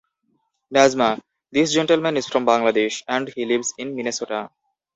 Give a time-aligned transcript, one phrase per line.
[0.71, 1.09] Nazma,
[1.53, 4.39] this gentleman is from Bangladesh and he lives in Minnesota.